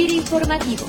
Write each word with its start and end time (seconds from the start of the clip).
FIRA 0.00 0.14
Informativo. 0.14 0.86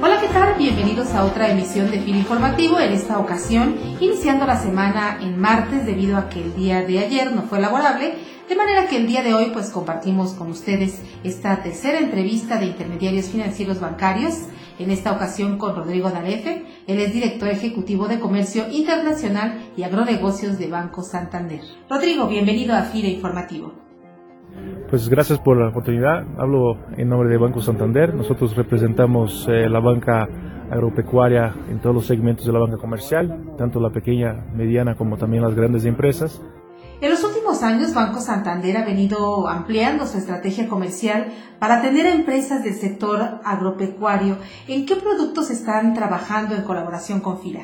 Hola, 0.00 0.20
¿qué 0.20 0.28
tal? 0.28 0.54
Bienvenidos 0.56 1.08
a 1.08 1.24
otra 1.24 1.50
emisión 1.50 1.90
de 1.90 1.98
FIRA 1.98 2.18
Informativo. 2.18 2.78
En 2.78 2.92
esta 2.92 3.18
ocasión, 3.18 3.74
iniciando 3.98 4.46
la 4.46 4.62
semana 4.62 5.18
en 5.20 5.36
martes 5.40 5.84
debido 5.84 6.16
a 6.16 6.28
que 6.28 6.40
el 6.40 6.54
día 6.54 6.82
de 6.82 7.00
ayer 7.00 7.34
no 7.34 7.42
fue 7.42 7.60
laborable, 7.60 8.14
de 8.48 8.54
manera 8.54 8.86
que 8.86 8.98
el 8.98 9.08
día 9.08 9.24
de 9.24 9.34
hoy 9.34 9.46
pues 9.52 9.70
compartimos 9.70 10.34
con 10.34 10.50
ustedes 10.52 11.00
esta 11.24 11.60
tercera 11.60 11.98
entrevista 11.98 12.56
de 12.56 12.66
intermediarios 12.66 13.26
financieros 13.26 13.80
bancarios 13.80 14.34
en 14.78 14.90
esta 14.90 15.12
ocasión 15.12 15.58
con 15.58 15.74
Rodrigo 15.74 16.10
Darefe. 16.10 16.64
Él 16.86 17.00
es 17.00 17.12
director 17.12 17.48
ejecutivo 17.48 18.06
de 18.06 18.20
Comercio 18.20 18.70
Internacional 18.70 19.59
y 19.76 19.82
Agronegocios 19.82 20.58
de 20.58 20.68
Banco 20.68 21.02
Santander. 21.02 21.60
Rodrigo, 21.88 22.26
bienvenido 22.28 22.74
a 22.74 22.82
FIRA 22.82 23.08
Informativo. 23.08 23.72
Pues 24.88 25.08
gracias 25.08 25.38
por 25.38 25.56
la 25.56 25.68
oportunidad. 25.68 26.26
Hablo 26.36 26.76
en 26.96 27.08
nombre 27.08 27.28
de 27.28 27.38
Banco 27.38 27.60
Santander. 27.60 28.14
Nosotros 28.14 28.56
representamos 28.56 29.46
eh, 29.48 29.68
la 29.68 29.78
banca 29.78 30.28
agropecuaria 30.70 31.54
en 31.68 31.80
todos 31.80 31.94
los 31.94 32.06
segmentos 32.06 32.46
de 32.46 32.52
la 32.52 32.58
banca 32.58 32.76
comercial, 32.76 33.54
tanto 33.56 33.80
la 33.80 33.90
pequeña, 33.90 34.46
mediana 34.54 34.96
como 34.96 35.16
también 35.16 35.42
las 35.42 35.54
grandes 35.54 35.84
empresas. 35.84 36.40
En 37.00 37.10
los 37.10 37.24
últimos 37.24 37.62
años, 37.62 37.94
Banco 37.94 38.20
Santander 38.20 38.76
ha 38.76 38.84
venido 38.84 39.48
ampliando 39.48 40.06
su 40.06 40.18
estrategia 40.18 40.68
comercial 40.68 41.28
para 41.58 41.78
atender 41.78 42.06
a 42.06 42.14
empresas 42.14 42.62
del 42.62 42.74
sector 42.74 43.40
agropecuario. 43.42 44.36
¿En 44.68 44.84
qué 44.84 44.96
productos 44.96 45.50
están 45.50 45.94
trabajando 45.94 46.54
en 46.54 46.62
colaboración 46.62 47.20
con 47.20 47.38
FIRA? 47.38 47.62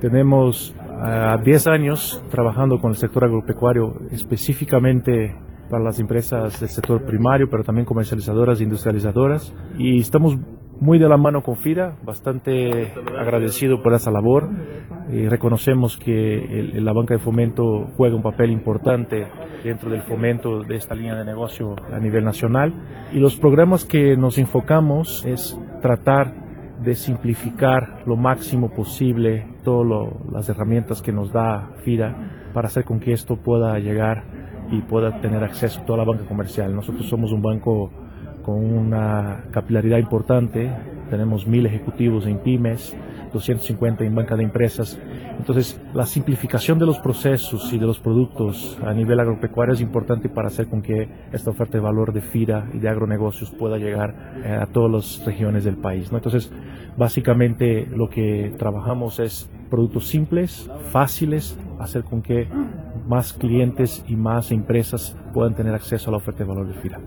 Tenemos 0.00 0.74
uh, 0.94 1.42
10 1.42 1.66
años 1.68 2.22
trabajando 2.30 2.78
con 2.78 2.90
el 2.90 2.96
sector 2.96 3.24
agropecuario, 3.24 3.94
específicamente 4.10 5.36
para 5.70 5.82
las 5.82 5.98
empresas 5.98 6.60
del 6.60 6.68
sector 6.68 7.04
primario, 7.04 7.48
pero 7.50 7.64
también 7.64 7.86
comercializadoras 7.86 8.60
e 8.60 8.64
industrializadoras. 8.64 9.54
Y 9.78 10.00
estamos 10.00 10.36
muy 10.80 10.98
de 10.98 11.08
la 11.08 11.16
mano 11.16 11.42
con 11.42 11.56
FIRA, 11.56 11.96
bastante 12.04 12.92
agradecido 13.18 13.82
por 13.82 13.94
esa 13.94 14.10
labor. 14.10 14.50
y 15.10 15.28
reconocemos 15.28 15.96
que 15.96 16.60
el, 16.60 16.84
la 16.84 16.92
banca 16.92 17.14
de 17.14 17.20
fomento 17.20 17.86
juega 17.96 18.16
un 18.16 18.22
papel 18.22 18.50
importante 18.50 19.26
dentro 19.62 19.90
del 19.90 20.02
fomento 20.02 20.62
de 20.62 20.76
esta 20.76 20.94
línea 20.94 21.14
de 21.14 21.24
negocio 21.24 21.74
a 21.92 21.98
nivel 21.98 22.24
nacional 22.24 22.74
y 23.12 23.18
los 23.18 23.36
programas 23.36 23.84
que 23.84 24.16
nos 24.16 24.38
enfocamos 24.38 25.24
es 25.26 25.58
tratar 25.80 26.43
de 26.84 26.94
simplificar 26.94 28.02
lo 28.06 28.16
máximo 28.16 28.70
posible 28.70 29.46
todas 29.64 30.12
las 30.30 30.48
herramientas 30.48 31.00
que 31.02 31.12
nos 31.12 31.32
da 31.32 31.70
FIRA 31.82 32.50
para 32.52 32.68
hacer 32.68 32.84
con 32.84 33.00
que 33.00 33.12
esto 33.12 33.36
pueda 33.36 33.78
llegar 33.78 34.24
y 34.70 34.80
pueda 34.82 35.20
tener 35.20 35.42
acceso 35.42 35.80
a 35.80 35.84
toda 35.84 35.98
la 35.98 36.04
banca 36.04 36.24
comercial. 36.24 36.74
Nosotros 36.74 37.06
somos 37.06 37.32
un 37.32 37.42
banco 37.42 37.90
con 38.42 38.62
una 38.62 39.44
capilaridad 39.50 39.98
importante, 39.98 40.70
tenemos 41.10 41.46
mil 41.46 41.64
ejecutivos 41.66 42.26
en 42.26 42.38
pymes, 42.38 42.94
250 43.34 44.04
en 44.04 44.14
banca 44.14 44.36
de 44.36 44.44
empresas. 44.44 44.98
Entonces, 45.38 45.78
la 45.92 46.06
simplificación 46.06 46.78
de 46.78 46.86
los 46.86 46.98
procesos 46.98 47.70
y 47.72 47.78
de 47.78 47.86
los 47.86 47.98
productos 47.98 48.78
a 48.82 48.94
nivel 48.94 49.20
agropecuario 49.20 49.74
es 49.74 49.80
importante 49.80 50.28
para 50.28 50.48
hacer 50.48 50.68
con 50.68 50.80
que 50.80 51.08
esta 51.32 51.50
oferta 51.50 51.76
de 51.76 51.80
valor 51.80 52.12
de 52.12 52.22
FIRA 52.22 52.70
y 52.72 52.78
de 52.78 52.88
agronegocios 52.88 53.50
pueda 53.50 53.76
llegar 53.76 54.42
eh, 54.44 54.52
a 54.52 54.66
todas 54.66 54.90
las 54.90 55.26
regiones 55.26 55.64
del 55.64 55.76
país. 55.76 56.10
¿no? 56.10 56.18
Entonces, 56.18 56.50
básicamente 56.96 57.86
lo 57.86 58.08
que 58.08 58.54
trabajamos 58.56 59.18
es 59.18 59.50
productos 59.68 60.06
simples, 60.06 60.70
fáciles, 60.92 61.58
hacer 61.80 62.04
con 62.04 62.22
que 62.22 62.48
más 63.06 63.32
clientes 63.32 64.04
y 64.08 64.16
más 64.16 64.50
empresas 64.50 65.16
puedan 65.32 65.54
tener 65.54 65.74
acceso 65.74 66.08
a 66.08 66.12
la 66.12 66.18
oferta 66.18 66.44
de 66.44 66.48
valor 66.48 66.68
de 66.68 66.80
FIRA. 66.80 67.00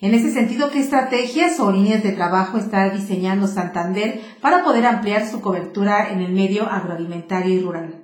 En 0.00 0.14
ese 0.14 0.30
sentido, 0.30 0.68
¿qué 0.70 0.80
estrategias 0.80 1.60
o 1.60 1.70
líneas 1.70 2.02
de 2.02 2.12
trabajo 2.12 2.58
está 2.58 2.90
diseñando 2.90 3.46
Santander 3.46 4.20
para 4.40 4.64
poder 4.64 4.84
ampliar 4.84 5.24
su 5.26 5.40
cobertura 5.40 6.12
en 6.12 6.20
el 6.20 6.32
medio 6.32 6.64
agroalimentario 6.68 7.54
y 7.54 7.60
rural? 7.60 8.02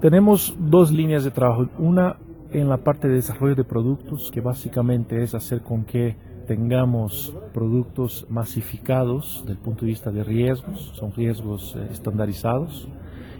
Tenemos 0.00 0.56
dos 0.58 0.90
líneas 0.90 1.22
de 1.22 1.30
trabajo. 1.30 1.68
Una 1.78 2.16
en 2.50 2.68
la 2.68 2.78
parte 2.78 3.08
de 3.08 3.14
desarrollo 3.14 3.54
de 3.54 3.64
productos, 3.64 4.30
que 4.32 4.40
básicamente 4.40 5.22
es 5.22 5.34
hacer 5.34 5.62
con 5.62 5.84
que 5.84 6.16
tengamos 6.46 7.36
productos 7.52 8.26
masificados 8.30 9.44
del 9.46 9.58
punto 9.58 9.82
de 9.82 9.88
vista 9.88 10.10
de 10.10 10.24
riesgos, 10.24 10.92
son 10.94 11.12
riesgos 11.12 11.76
eh, 11.76 11.88
estandarizados. 11.92 12.88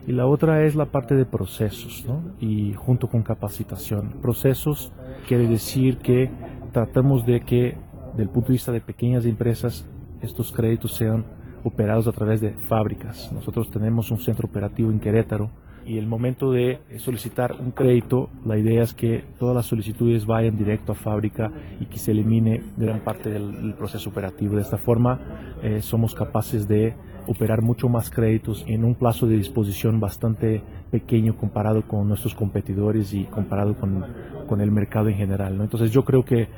Y 0.08 0.12
la 0.12 0.26
otra 0.26 0.64
es 0.64 0.74
la 0.74 0.86
parte 0.86 1.14
de 1.14 1.26
procesos, 1.26 2.02
¿no? 2.08 2.32
y 2.40 2.72
junto 2.72 3.08
con 3.08 3.22
capacitación. 3.22 4.22
Procesos 4.22 4.90
quiere 5.26 5.46
decir 5.46 5.98
que 5.98 6.30
tratamos 6.72 7.26
de 7.26 7.42
que, 7.42 7.76
del 8.16 8.30
punto 8.30 8.48
de 8.48 8.54
vista 8.54 8.72
de 8.72 8.80
pequeñas 8.80 9.26
empresas, 9.26 9.86
estos 10.22 10.50
créditos 10.50 10.94
sean 10.94 11.26
operados 11.62 12.08
a 12.08 12.12
través 12.12 12.40
de 12.40 12.52
fábricas. 12.68 13.30
Nosotros 13.34 13.70
tenemos 13.70 14.10
un 14.10 14.18
centro 14.18 14.48
operativo 14.48 14.90
en 14.90 14.98
Querétaro 14.98 15.50
y 15.88 15.96
el 15.96 16.06
momento 16.06 16.52
de 16.52 16.80
solicitar 16.98 17.56
un 17.58 17.70
crédito, 17.70 18.28
la 18.44 18.58
idea 18.58 18.82
es 18.82 18.92
que 18.92 19.24
todas 19.38 19.56
las 19.56 19.64
solicitudes 19.64 20.26
vayan 20.26 20.54
directo 20.54 20.92
a 20.92 20.94
fábrica 20.94 21.50
y 21.80 21.86
que 21.86 21.98
se 21.98 22.10
elimine 22.10 22.62
gran 22.76 23.02
parte 23.02 23.30
del, 23.30 23.74
proceso 23.74 24.10
operativo. 24.10 24.56
De 24.56 24.62
esta 24.62 24.76
forma, 24.76 25.56
eh, 25.62 25.80
somos 25.80 26.14
capaces 26.14 26.68
de 26.68 26.94
operar 27.26 27.62
mucho 27.62 27.88
más 27.88 28.10
créditos 28.10 28.66
en 28.68 28.84
un 28.84 28.96
plazo 28.96 29.26
de 29.26 29.38
disposición 29.38 29.98
bastante 29.98 30.62
pequeño 30.90 31.38
comparado 31.38 31.88
con 31.88 32.06
nuestros 32.06 32.34
competidores 32.34 33.14
y 33.14 33.24
comparado 33.24 33.74
con, 33.74 34.04
con 34.46 34.60
el 34.60 34.70
mercado 34.70 35.08
en 35.08 35.16
general. 35.16 35.58
Entonces 35.58 35.90
yo 35.90 36.04
creo 36.04 36.22
que 36.22 36.48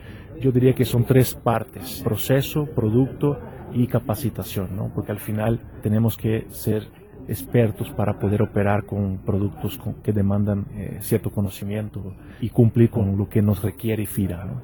yo 0.40 0.50
diría 0.50 0.74
que 0.74 0.84
son 0.84 1.04
tres 1.04 1.36
partes, 1.36 2.00
proceso, 2.02 2.66
producto 2.66 3.38
y 3.72 3.86
capacitación, 3.86 4.74
¿no? 4.74 4.90
porque 4.92 5.12
al 5.12 5.20
final 5.20 5.60
tenemos 5.82 6.16
que 6.16 6.46
ser 6.50 6.88
expertos 7.30 7.88
para 7.90 8.18
poder 8.18 8.42
operar 8.42 8.84
con 8.84 9.18
productos 9.24 9.78
con, 9.78 10.02
que 10.02 10.12
demandan 10.12 10.66
eh, 10.74 10.98
cierto 11.00 11.30
conocimiento 11.30 12.14
y 12.40 12.50
cumplir 12.50 12.90
con 12.90 13.16
lo 13.16 13.28
que 13.28 13.40
nos 13.40 13.62
requiere 13.62 14.04
FIRA. 14.06 14.44
¿no? 14.44 14.62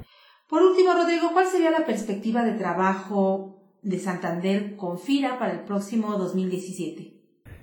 Por 0.49 0.61
último, 0.61 0.93
Rodrigo, 0.93 1.29
¿cuál 1.31 1.47
sería 1.47 1.71
la 1.71 1.85
perspectiva 1.85 2.43
de 2.43 2.53
trabajo 2.53 3.57
de 3.81 3.99
Santander 3.99 4.75
con 4.75 4.99
FIRA 4.99 5.39
para 5.39 5.53
el 5.53 5.61
próximo 5.61 6.17
2017? 6.17 7.13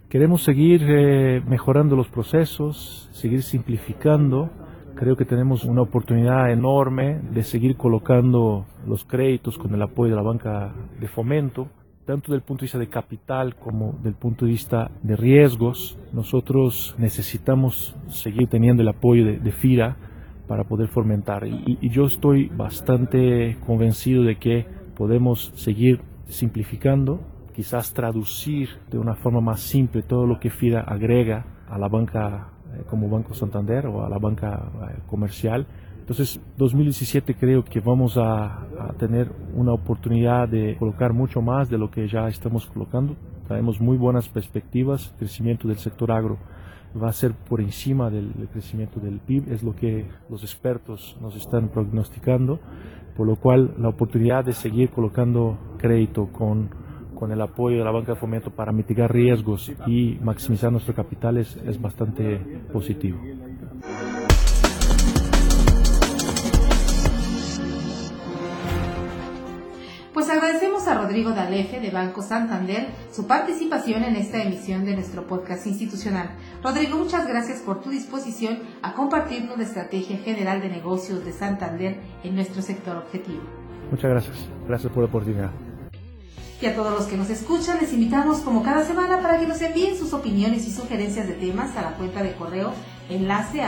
Queremos 0.09 0.43
seguir 0.43 0.83
eh, 0.89 1.43
mejorando 1.47 1.97
los 1.97 2.09
procesos, 2.09 3.11
seguir 3.13 3.43
simplificando. 3.43 4.51
Creo 4.95 5.17
que 5.17 5.25
tenemos 5.25 5.65
una 5.65 5.83
oportunidad 5.83 6.51
enorme 6.51 7.21
de 7.33 7.43
seguir 7.43 7.77
colocando 7.77 8.65
los 8.87 9.05
créditos 9.05 9.59
con 9.59 9.75
el 9.75 9.83
apoyo 9.83 10.11
de 10.11 10.17
la 10.17 10.23
banca 10.23 10.75
de 11.01 11.09
fomento, 11.09 11.69
tanto 12.05 12.33
del 12.33 12.43
punto 12.43 12.63
de 12.63 12.67
vista 12.67 12.79
de 12.79 12.89
capital 12.89 13.57
como 13.57 13.99
del 14.03 14.15
punto 14.15 14.45
de 14.45 14.53
vista 14.53 14.91
de 15.03 15.17
riesgos. 15.17 15.99
Nosotros 16.13 16.95
necesitamos 16.99 17.97
seguir 18.09 18.49
teniendo 18.49 18.83
el 18.83 18.89
apoyo 18.89 19.25
de, 19.25 19.39
de 19.39 19.53
FIRA 19.53 19.97
para 20.47 20.65
poder 20.65 20.89
fomentar. 20.89 21.47
Y, 21.47 21.79
yo 21.89 22.07
estoy 22.07 22.49
bastante 22.49 23.57
convencido 23.67 24.23
de 24.23 24.37
que 24.37 24.67
podemos 24.97 25.53
seguir 25.55 26.01
simplificando, 26.27 27.21
quizás 27.55 27.93
traducir 27.93 28.69
de 28.91 28.99
una 28.99 29.15
forma 29.17 29.41
más 29.41 29.61
simple 29.61 30.03
todo 30.03 30.27
lo 30.27 30.39
que 30.39 30.51
FIRA 30.51 30.81
agrega 30.81 31.47
a 31.69 31.79
la 31.79 31.89
banca 31.89 32.53
eh, 32.75 32.83
como 32.89 33.09
Banco 33.09 33.35
Santander 33.35 33.87
o 33.87 34.05
a 34.05 34.09
la 34.09 34.19
banca 34.19 34.71
eh, 34.91 35.01
comercial. 35.07 35.67
Entonces, 36.05 36.39
2017 36.59 37.35
creo 37.35 37.65
que 37.65 37.81
vamos 37.81 38.19
a, 38.19 38.67
tener 38.99 39.33
una 39.55 39.73
oportunidad 39.73 40.47
de 40.47 40.77
colocar 40.77 41.15
mucho 41.15 41.41
más 41.41 41.71
de 41.71 41.79
lo 41.79 41.91
que 41.91 42.07
ya 42.09 42.29
estamos 42.29 42.67
colocando. 42.67 43.17
Traemos 43.49 43.81
muy 43.81 43.97
buenas 43.97 44.29
perspectivas. 44.29 45.13
El 45.13 45.19
crecimiento 45.21 45.67
del 45.67 45.79
sector 45.79 46.13
agro 46.13 46.37
va 47.03 47.09
a 47.09 47.13
ser 47.15 47.33
por 47.33 47.63
encima 47.63 48.11
del, 48.11 48.35
crecimiento 48.53 49.01
del 49.01 49.19
PIB, 49.19 49.51
es 49.51 49.63
lo 49.63 49.75
que 49.75 50.06
los 50.29 50.43
expertos 50.43 51.17
nos 51.23 51.37
están 51.37 51.71
prognosticando 51.71 52.61
por 53.17 53.27
lo 53.27 53.37
cual 53.37 53.75
la 53.79 53.89
oportunidad 53.89 54.45
de 54.45 54.53
seguir 54.53 54.91
colocando 54.91 55.57
crédito 55.79 56.27
con, 56.33 56.69
con 57.15 57.33
el 57.33 57.41
apoyo 57.41 57.79
de 57.79 57.85
la 57.85 57.93
banca 57.93 58.12
de 58.12 58.19
fomento 58.19 58.50
para 58.50 58.73
mitigar 58.73 59.11
riesgos 59.11 59.73
y 59.87 60.19
maximizar 60.21 60.71
nuestro 60.71 60.95
capital 60.95 61.39
es, 61.39 61.57
es 61.65 61.81
bastante 61.81 62.39
positivo. 62.73 63.21
Pues 70.14 70.31
agradecemos 70.31 70.87
a 70.87 70.94
Rodrigo 70.94 71.31
Dalefe 71.31 71.81
de 71.81 71.90
Banco 71.90 72.22
Santander 72.22 72.87
su 73.12 73.26
participación 73.26 74.05
en 74.05 74.14
esta 74.14 74.40
emisión 74.40 74.84
de 74.84 74.94
nuestro 74.94 75.26
podcast 75.26 75.66
institucional. 75.66 76.31
Rodrigo, 76.62 76.96
muchas 76.96 77.26
gracias 77.26 77.58
por 77.58 77.82
tu 77.82 77.90
disposición 77.90 78.61
a 78.81 78.93
compartirnos 78.93 79.58
la 79.58 79.64
estrategia 79.64 80.19
general 80.19 80.61
de 80.61 80.69
negocios 80.69 81.25
de 81.25 81.32
Santander 81.32 81.99
en 82.22 82.37
nuestro 82.37 82.62
sector 82.62 82.96
objetivo. 82.96 83.43
Muchas 83.90 84.08
gracias. 84.08 84.37
Gracias 84.69 84.93
por 84.93 85.02
la 85.02 85.08
oportunidad. 85.08 85.50
Y 86.62 86.66
a 86.66 86.76
todos 86.76 86.93
los 86.96 87.06
que 87.06 87.16
nos 87.16 87.28
escuchan, 87.31 87.78
les 87.81 87.93
invitamos 87.93 88.38
como 88.38 88.62
cada 88.62 88.84
semana 88.84 89.20
para 89.20 89.40
que 89.40 89.49
nos 89.49 89.61
envíen 89.62 89.99
sus 89.99 90.12
opiniones 90.12 90.64
y 90.69 90.70
sugerencias 90.70 91.26
de 91.26 91.34
temas 91.34 91.76
a 91.76 91.82
la 91.82 91.96
cuenta 91.96 92.22
de 92.22 92.34
correo 92.37 92.72
enlace. 93.11 93.62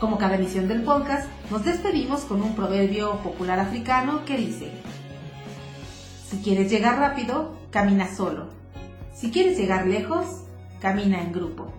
Como 0.00 0.16
cada 0.16 0.36
emisión 0.36 0.68
del 0.68 0.84
podcast, 0.84 1.28
nos 1.50 1.64
despedimos 1.64 2.20
con 2.20 2.40
un 2.42 2.54
proverbio 2.54 3.18
popular 3.22 3.58
africano 3.58 4.24
que 4.24 4.36
dice, 4.36 4.70
si 6.30 6.38
quieres 6.38 6.70
llegar 6.70 6.98
rápido, 6.98 7.56
camina 7.70 8.14
solo. 8.14 8.46
Si 9.12 9.32
quieres 9.32 9.58
llegar 9.58 9.86
lejos, 9.86 10.44
camina 10.80 11.20
en 11.20 11.32
grupo. 11.32 11.72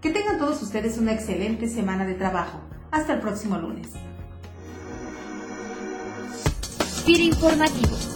Que 0.00 0.10
tengan 0.10 0.38
todos 0.38 0.62
ustedes 0.62 0.96
una 0.96 1.12
excelente 1.12 1.68
semana 1.68 2.06
de 2.06 2.14
trabajo. 2.14 2.60
Hasta 2.90 3.12
el 3.12 3.20
próximo 3.20 3.58
lunes. 3.58 3.88
informativo 7.06 8.15